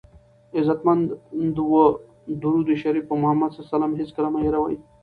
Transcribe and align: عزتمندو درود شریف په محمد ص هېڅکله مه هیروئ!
عزتمندو 0.59 1.65
درود 2.43 2.67
شریف 2.81 3.03
په 3.09 3.15
محمد 3.21 3.51
ص 3.55 3.57
هېڅکله 4.01 4.27
مه 4.33 4.39
هیروئ! 4.45 4.75